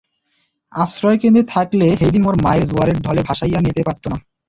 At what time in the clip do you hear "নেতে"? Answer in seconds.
3.61-3.81